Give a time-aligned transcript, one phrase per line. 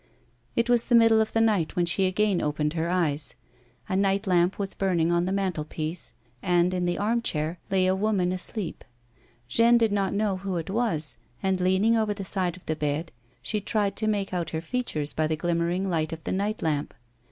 [0.55, 3.35] It was the middle of the night when she again opened her eyes.
[3.87, 7.93] A night lamp was burning on the mantelpiece, and, in the arm chair, lay a
[7.95, 8.83] woman asleep.
[9.47, 13.11] Jeanne did not know who it was, and, leaning over the side of the bed,
[13.43, 16.95] she tried to make out her features by the glimmering light of the night lamp.